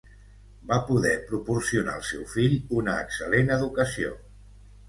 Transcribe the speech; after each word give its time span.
Va 0.71 0.77
poder 0.87 1.11
proporcionar 1.27 1.95
al 1.99 2.07
seu 2.13 2.25
fill 2.33 2.57
una 2.81 2.97
excel·lent 3.05 3.55
educació. 3.61 4.19